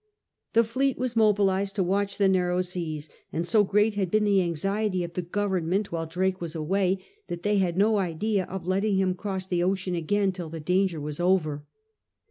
[0.53, 4.41] The fleet was mobilised to watch the narrow seas, and so great had been the
[4.41, 8.97] anxiety of the Government while Drake was away that they had no idea of letting
[8.97, 11.67] him cross the ocean again till the danger was over.